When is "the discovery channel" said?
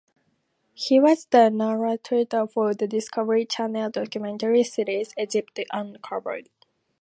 2.73-3.91